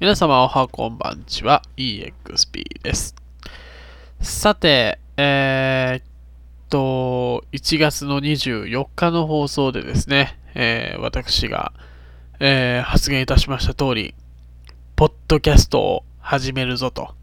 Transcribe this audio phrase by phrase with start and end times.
[0.00, 3.16] 皆様おはこんばんちは EXP です。
[4.20, 6.04] さて、えー、っ
[6.68, 11.72] と、1月の24日の放送でですね、えー私が、
[12.38, 14.14] えー発言いたしました通り、
[14.94, 17.16] ポッドキャストを始めるぞと、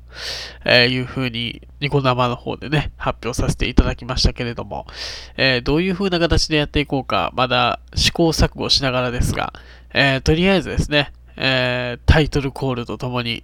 [0.66, 4.86] えいうふうに、ニコ生の方でね、発表させていただきましたけれども、
[5.38, 9.54] えどういうふうな形でやっていこうか、まだ試行錯誤しながらですが、
[9.94, 13.44] えーとりあえずですね、えータイトルコールとともに、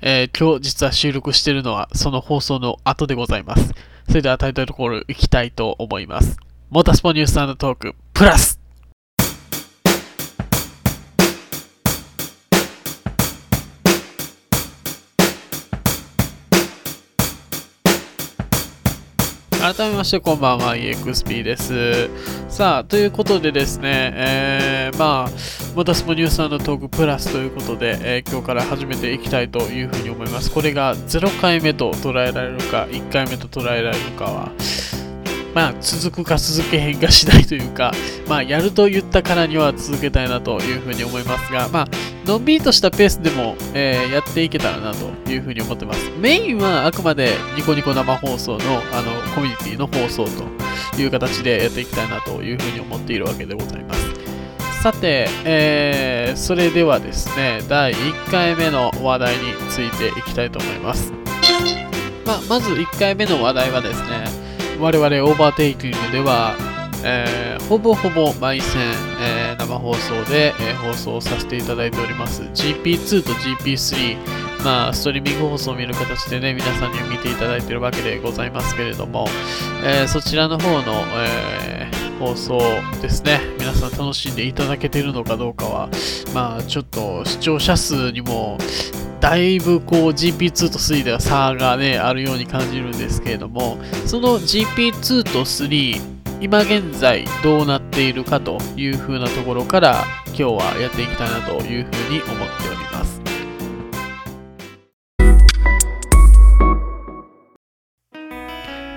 [0.00, 3.72] えー今日実は収録しているのはその放送の後でございます。
[4.08, 6.36] それではタイトルコールいきたいと思います。
[6.70, 8.59] モータースポニューストークプラス
[19.60, 22.08] 改めましてこんばんは EXP です。
[22.48, 25.30] さあ、ということでですね、えー、まあ、
[25.76, 30.50] またスポニューストークプラスということで、えー今日から始めていきたいというふうに思います。
[30.50, 34.50] これが0回目と捉えられるか、1回目と捉えられるかは、
[35.54, 37.92] まあ、続くか続けへんか次第というか、
[38.28, 41.88] まあ、やると言ったからには続けたいなというふうに思いますが、まあ、
[42.26, 46.10] のんびりとしたペースでも、えーやっていけたらなというふうに思ってます。
[46.18, 48.58] メインはあくまでニコニコ生放送の
[48.92, 54.82] あのコミュニティの放送という形でやっていきたいなというふうに思っているわけでございます。
[54.82, 61.12] さて、えーそれではですね、第1回目の話題についていきたいと思います。
[62.26, 64.39] まあ、まず1回目の話題はですね、
[64.80, 66.56] 我々オーバーテイキングでは、
[67.04, 68.82] えーほぼほぼ毎戦、
[69.20, 72.42] えー生放送で、えー放送させていただいております。
[72.42, 74.16] GP2 と GP3
[74.64, 79.26] まあストリーミング放送を見る形でね皆さんに見ていただいているわけでございますけれども、
[79.84, 81.88] えそちらの方の、え
[82.20, 82.60] 放送
[83.00, 83.40] ですね。
[83.58, 85.88] 皆さん楽しんでいただけてるのかどうかは
[86.34, 88.58] まあちょっと視聴者数にも
[89.20, 103.19] だいぶこう GP2 と3では差がねあるように感じるんですけれどもその GP2 と3今現在どうなっているかというふうなところから今日はやっていきたいなというふうに思っております。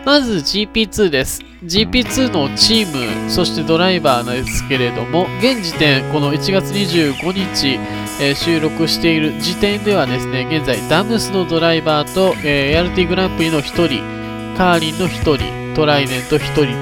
[0.06, 1.42] まず GP2 です。
[1.64, 7.80] GP2 のチーム、そしてドライバーなんですけれども、現時点、この1月25日、
[8.22, 16.82] えー収録している時点ではですね、現在、ダムスのドライバーと、えー ART グランプリの1人、カーリンの1人、トライデント1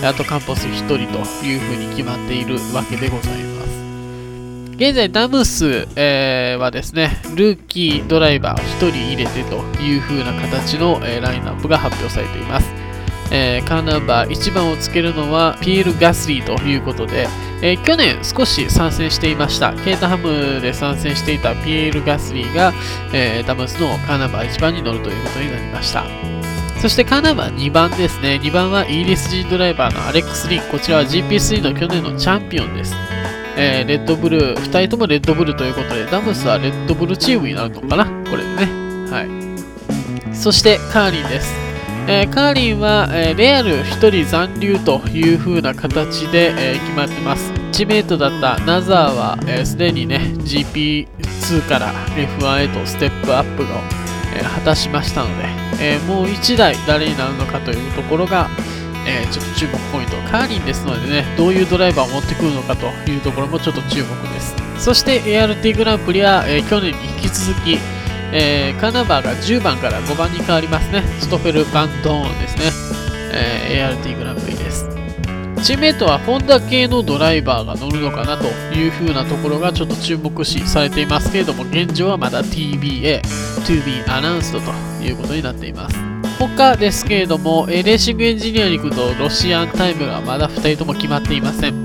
[0.00, 3.83] と、あとカンポス1人というふうに決まっているわけでございます。
[4.76, 12.66] 現在、ダムス、えーはですね、ルーキードライバー1人入れてという風な形の、えーラインナップが発表されています。
[13.30, 17.28] えーカーナンバー1番をつけるのはピエール・ガスリーということで、
[17.62, 19.74] えー去年少し参戦していました。
[19.74, 22.72] ケータハムで参戦していたピエール・ガスリーが、
[23.12, 26.04] えーダムスのカーナンバー1番に乗るということになりました。
[26.80, 28.40] そしてカーナンバー2番ですね。
[28.42, 30.62] 2番はイギリス人ドライバーのアレックス・リン。
[30.62, 32.96] こちらは GP3 の去年のチャンピオンです。
[33.56, 38.04] えーレッドブルー、2人ともレッドブルということで、ダムスはレッドブルチームになるのかな？
[38.30, 38.66] これでね。
[39.10, 40.34] はい。
[40.34, 41.54] そしてカーリンです。
[42.06, 47.52] えーカーリンは、えーレアル1人残留という風な形で、え決まってます。
[47.72, 53.66] チメイトだったナザーはすで、にね GP2 から F1 へとステップアップを、
[54.36, 55.44] え果たしましたので、
[55.80, 58.48] えもう1台誰になるのかというところが、
[59.06, 60.16] えーちょっと注目ポイント。
[60.30, 64.54] カーリンですのでね、どういうドライバーを持ってくるのかというところもちょっと注目です。
[64.78, 67.78] そして ART グランプリは、えー去年に引き続き、
[68.32, 71.02] えーカナバーが10番から5番に変わりますね。
[71.20, 72.64] ストフェル・バンドーンですね。
[73.32, 74.88] え ART グランプリです。
[75.62, 78.44] チームメイトはホンダ系のドライバーが乗るのかなと
[78.74, 83.22] いう風なところがちょっと注目視されていますけれども、現状はまだ TBA、
[83.64, 86.13] to be announced ということになっています。
[86.26, 91.84] 他ですけれども、レーシングエンジニアリングとロシアンタイムがまだ2人とも決まっていません。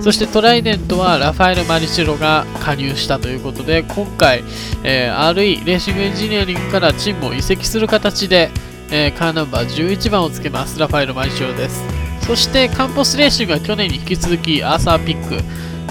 [0.00, 4.42] そしてトライデントはラファエル・マリチェロが加入したということで、今回、
[4.82, 8.50] えー RE、レーシングエンジニアリングからチームを移籍する形で、
[8.90, 11.82] えーカーナンバー11番をつけます、ラファエル・マリチェロです。
[12.26, 15.42] そしてカンポスレーシングは去年に引き続きアーサー・ピック、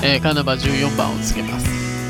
[0.01, 1.69] えーカーナンバー14番をつけます。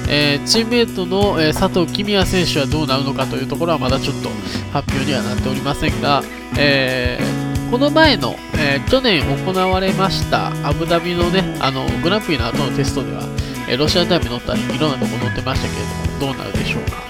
[0.10, 4.30] えーチームメイトの、えー佐藤公也選手はどうなるのかというところはまだちょっと
[4.74, 6.24] 発表にはなっておりませんが、
[6.58, 13.22] えーこの前の、えー去年行われましたアブダビのね、あのグランプリの後のテストでは、
[13.70, 15.84] えーロシアタイム乗ったりいろんなところ乗ってましたけれ
[16.20, 17.10] ども、どうなるでしょうか？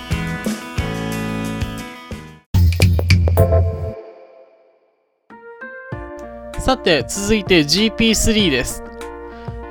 [6.60, 8.84] さて、続いて GP3 です。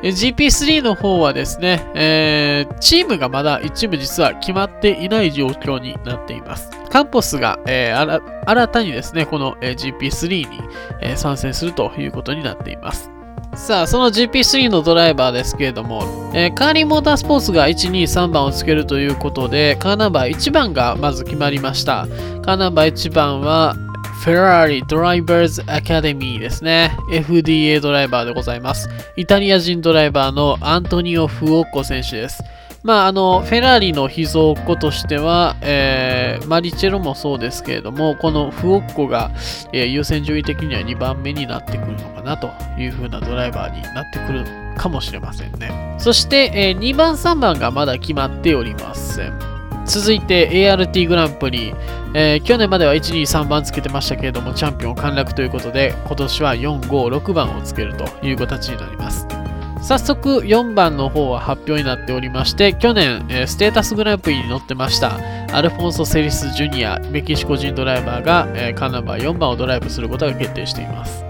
[0.02, 6.70] GP3 の方はですね、えー、チームがまだ一部実は決まっていない状況になっています。
[6.90, 10.60] カンポスが、えー、新たにですね、この、GP3 に、
[11.00, 13.10] えー、参戦するということになっています。
[13.54, 22.06] さあ、その GP3 のドライバーですけれども、えー、カーリーモータースポーツが1、2、3番をつけるということで、カーナンバー1番がまず決まりました。
[22.42, 23.74] カーナンバー1番は、
[24.18, 26.96] フェラーリドライバーズアカデミーですね。
[27.10, 28.88] FDA ドライバーでございます。
[29.16, 32.42] イタリア人ドライバーのアントニオ・フオッコ選手です。
[32.82, 39.30] まあ、あの、フェラーリの秘蔵っ子としては、えー、マリチェロもそうですけれども、このフオッコが、
[39.72, 44.44] えー、優先順位的には2番目になってくるのかなという風なドライバーになってくる
[44.76, 45.96] かもしれませんね。
[45.98, 49.47] そして、えー、2番、3番がまだ決まっておりません。
[49.88, 51.74] 続いて ART グランプリ、
[52.14, 59.26] えー、去年までは1、2、3番つけてましたけれども、チャンピオン陥落ということで、今年は4、5、6番をつけるという形になります。
[59.80, 65.18] 早速4番の方は発表になっておりまして、去年、えー、ステータスグランプリに乗ってました、
[65.52, 71.27] アルフォンソ・セリス・ジュニア、メキシコ人ドライバーが、えー、カナンバー4番をドライブすることが決定しています。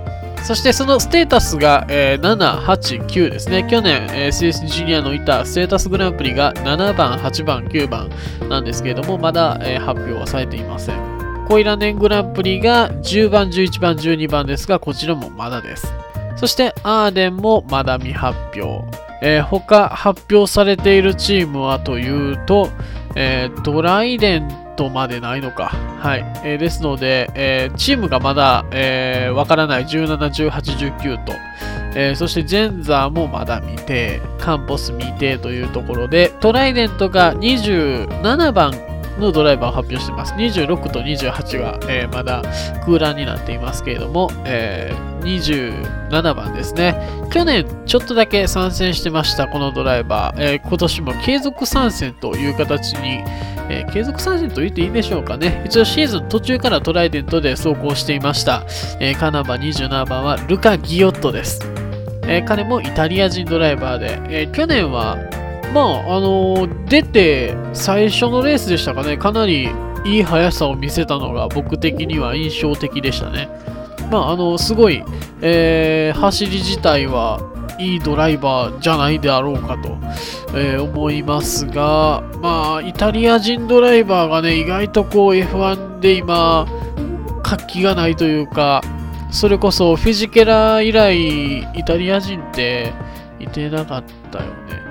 [0.49, 3.69] そしてそのステータスが、えー、7、8、9ですね。
[3.71, 8.09] 去年、えー、セリス・ジュニアのいたステータスグランプリが7番、8番、9番
[8.49, 11.45] なんですけれども、まだ、えー、発表はされていません。
[11.47, 15.93] コイラネングランプリが10番、11番、12番ですが、こちらもまだです。
[16.37, 18.87] そしてアーデンもまだ未発表。
[19.21, 22.71] えー、他発表されているチームはというと、
[23.17, 25.73] えー、ドライデントまでないのか。
[26.01, 26.25] はい。
[26.45, 30.51] えー、ですので、えー、チームがまだ、えー、わからない17、18、
[30.97, 31.33] 19と、
[31.97, 38.88] えー、そしてジェンザーもまだ未定、カンポス未定というところで、トライデントが27番
[39.19, 40.35] のドライバーを発表しています。
[40.35, 42.43] 26と28は、えー、まだ
[42.85, 45.83] 空欄になっていますけれども、えー、
[46.21, 46.97] 27番ですね。
[47.31, 50.43] 去年ちょっとだけ参戦してました、このドライバー。
[50.43, 53.23] えー、今年も継続参戦という形に、
[53.71, 55.63] え、継続参戦と言っていいでしょうかね。
[55.67, 58.65] 一応シーズン途中からトライデントで走行していました。
[59.01, 61.61] え、カナバ27番はルカ・ギオットです。
[62.27, 65.19] え、彼もイタリア人ドライバーで、え、去年は
[65.73, 69.69] まあ、あのー、出て最初のレースでしたかね、かなり
[70.05, 73.49] いい速さを見せたのが僕的には印象的でしたね。
[74.11, 75.05] まあ、あのー、すごい、
[75.43, 77.41] えー、走り自体は
[77.79, 79.97] いいドライバーじゃないであろうかと、
[80.59, 86.67] えー、思いますが、まあ、イタリア人ドライバーがね、意外とこう F1 で今、
[87.43, 88.83] 活気がないというか、
[89.31, 92.93] それこそフィジケラ以来、イタリア人って
[93.39, 94.88] いてなかったよね。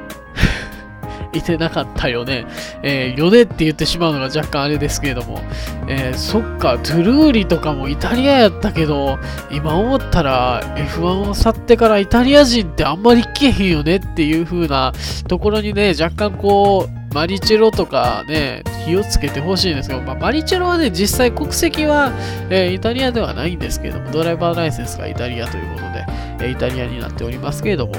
[1.37, 2.45] いてなかったよね。
[2.83, 5.41] えー、よねって言ってしまうのが若干あれですけれども。
[5.87, 9.17] えー、そっか、トゥルーリとかもイタリアやったけど、
[9.51, 14.93] 今思ったら F1 を去ってからイタリア人ってあんまり来へんよねっていう風な
[15.27, 22.11] ところにね、若干こう、マリチェロとかね、気をつけてほしいんですけど、まあ、マリチェロはね、実際国籍は、
[22.49, 26.05] えー、イタリアではないんですけども、ドライバーライセンスがイタリアということで、
[26.41, 27.93] えー、イタリアになっておりますけれども、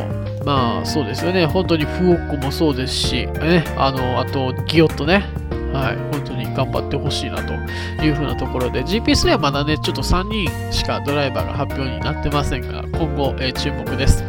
[0.49, 5.27] まあそうですよね、本当にフオッコもそうですし、ね、あの、あとギオットね、
[5.75, 7.53] はい、本当に頑張ってほしいなと
[8.03, 14.25] いうふうなところで、GPS はまだね、ちょっと3人しかドライバーが発表になってませんが、今後、えー、注目です。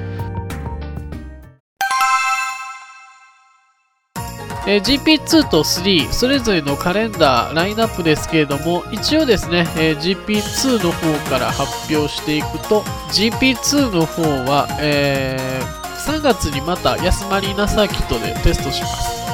[4.67, 12.81] えー、GP2 と3、それぞれのカレンダー、ラインナップですけれども、一応ですね、えー、GP2 の方から発表していくと、
[13.13, 15.78] GP2 の方は、えー、
[16.09, 19.29] 3月にまた安マリーナサーキットでテストします。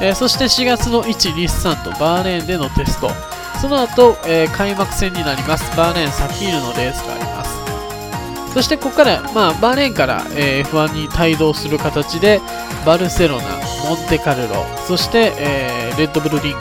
[0.00, 3.10] えー、そして4月の1、2、3とバーレーンでのテスト。
[3.60, 5.76] その後、えー、開幕戦になります。
[5.76, 8.54] バーレーンサキールのレースがあります。
[8.54, 12.40] そしてここから、まあ、バーレーンから、えー、F1 に帯同する形で、
[12.86, 13.42] バルセロナ、
[13.86, 16.60] モンテカルロ、そして、えー、レッドブルリンク、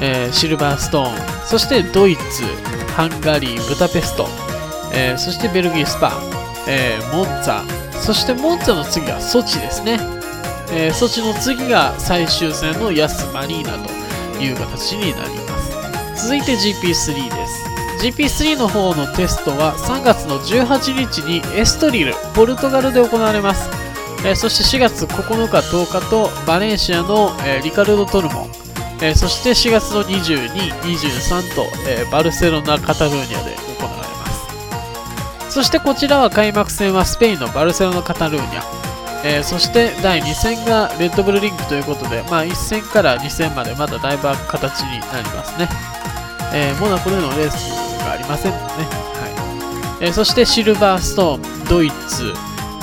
[0.00, 2.44] えー、シルバーストーン、そしてドイツ、
[2.92, 4.28] ハンガリー、ブダペスト、
[4.92, 6.12] えー、そしてベルギー、スパ、
[6.68, 9.98] えー、モンツァ、そしてモンツァの次はソチですね。
[10.70, 16.26] えー、ソチの次が最終戦のヤスマリーナという形になります。
[16.26, 17.76] 続いて GP3 です。
[18.02, 23.70] GP3 の方のテストは3月の18日にエストリル、ポルトガルで行われます。
[24.24, 28.50] えー、そして4月9日10日とバレンシアの、えー、リカルド・トルモン、
[29.00, 30.50] えー、そして4月の22、
[30.82, 33.95] 23と、えバルセロナ・カタルーニャで行われます
[35.48, 38.62] そしてこちらは開幕戦はスペインのバルセロナ・カタルーニャ、
[39.24, 45.68] えそして第2戦がレッドブルリンクということで、まあ、1戦から2戦までまだだいぶ形になりますね、
[46.52, 47.70] えモナコでのレース
[48.04, 50.08] がありませんのでね、はい。
[50.08, 52.32] えそしてシルバーストーン、ドイツ、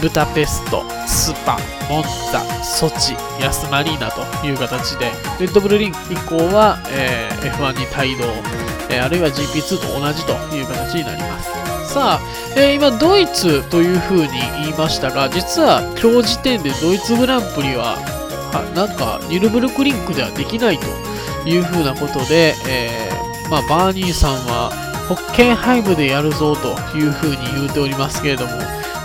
[0.02, 1.58] ブタペスト、スパ、
[1.90, 5.06] モンザ、ソチ、ヤスマリーナという形で、
[5.40, 8.26] レッドブルリンク以降は、えー F1 に帯同、
[8.90, 11.73] えーあるいは GP2 と同じという形になります。
[11.94, 12.22] さあ、
[12.58, 14.28] えー今ドイツというふうに
[14.64, 17.98] 言いましたが、実は今日時点でドイツグランプリは、
[18.76, 20.88] なんかニュルブルクリンクではできないと
[21.48, 24.72] いうふうなことで、えーまあ、バーニーさんは
[25.08, 28.52] ホッケンハイムでやるぞというふうに言うておりますけれども、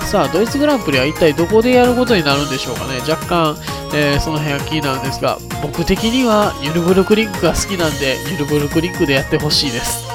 [0.07, 3.00] さあ、ドイツグランプリは一体どこでやることになるんでしょうかね。
[3.00, 3.57] 若干、
[3.95, 10.08] えーその辺は気になるんですが、僕的にはユルブルクリンクが好きなんで、ユルブルクリンクでやってほしいです。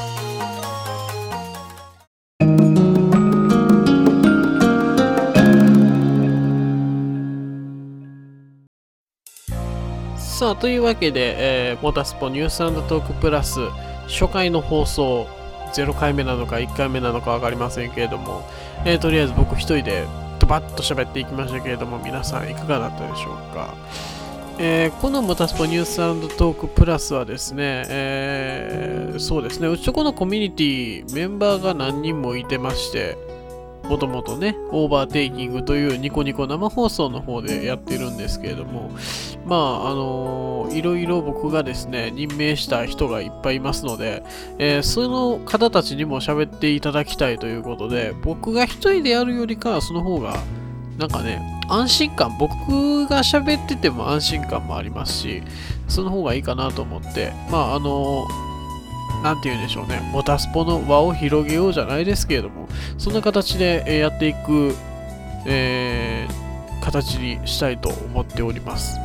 [10.53, 12.57] あ、というわけで、えーモータスポニュース
[12.87, 13.59] トークプラス
[14.07, 15.27] 初回の放送、
[15.73, 18.43] 0回目なのか1回目なのか分かりませんけれども、
[18.85, 20.05] えーとりあえず僕一人で
[20.39, 23.73] ドバッと喋っていきましたけれども、皆さんいかがだったでしょうか。
[24.59, 33.17] えーこのモタスポニューストークプラスはですね、えーそうですね、うちとこのコミュニティメンバーが何人もいてまして、
[33.83, 38.91] もともとね、オーバーテイキングというニコニコ生放送の方でやってるんですけれども、
[39.45, 44.23] まあ、あのいろいろ僕がですね、任命した人がいっぱいいますので、
[44.57, 50.37] えーその方たちにも喋っていただきたいということで、僕が一人でやるよりかはその方が、
[50.97, 55.43] なんかね、安心感、僕が喋ってても安心感もありますし、
[55.87, 58.25] その方がいいかなと思って、まあ、あの
[59.23, 64.75] なんて言うんでしょうね、モタスポの輪を広げようじゃないですけれども、そんな形でやっていく、
[65.45, 66.43] えー
[66.83, 68.99] 形にしたいと思っております。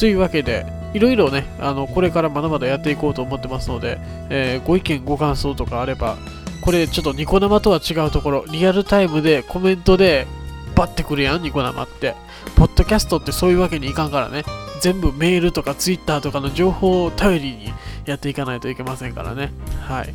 [0.00, 0.64] というわけで、
[0.94, 3.98] いろいろね、あのこれからまだまだやっていこうと思ってますので、
[4.30, 6.16] えーご意見、ご感想とかあれば、
[6.62, 10.26] これちょっとニコ生とは違うところ、リアルタイムでコメントで
[10.74, 12.14] バッてくるやん、ニコ生って。
[12.56, 14.42] ポッドキャストってそういうわけにいかんからね。
[14.80, 17.72] 全部メールとかツイッターとかの情報を頼りに
[18.06, 19.52] やっていかないといけませんからね。
[19.86, 20.14] はい。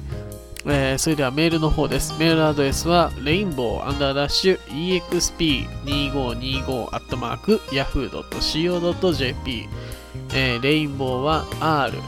[0.68, 2.14] えーそれではメールの方です。
[2.20, 4.60] メールアドレスは rainbow アンダーダッシュ
[5.06, 9.70] exp2525 アットマーク yahoo.co.jp
[10.34, 11.46] えーレインボーは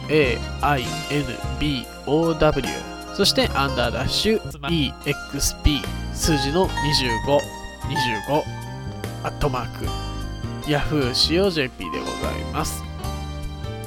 [0.09, 0.75] RAINBOW
[3.15, 5.81] そしてアンダーダッシュ EXP
[6.13, 8.43] 数字の2525
[9.23, 9.85] アットマーク
[10.67, 12.83] yahoo.co.jp でございます。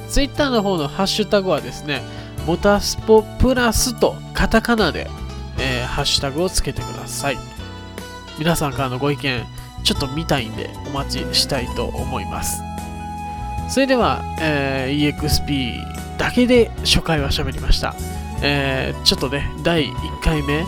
[0.09, 2.01] ツイッターの方のハッシュタグはですね、
[2.45, 5.07] モタスポプラスとカタカナで、
[5.59, 7.37] えーハッシュタグをつけてください。
[8.39, 9.43] 皆さんからのご意見、
[9.83, 12.61] ちょっと見たいんでお待ちしたいと思います。
[13.69, 17.95] それでは、えー EXP だけで初回は喋りました。
[18.41, 19.93] えーちょっとね、第1
[20.23, 20.65] 回目、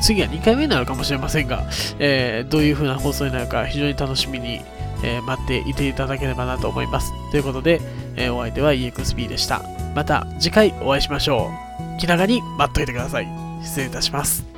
[0.00, 1.64] 次は2回目になるかもしれませんが、
[1.98, 4.60] えーどういう風な放送になるか非常に楽しみに、
[5.02, 7.10] え待っていていただければなと思います。
[7.32, 7.80] ということで、
[8.16, 9.62] えお相手は EXP でした。
[9.94, 11.50] また次回お会いしましょ
[11.96, 12.00] う。
[12.00, 13.28] 気長に待っといてください。
[13.62, 14.51] 失礼いたします。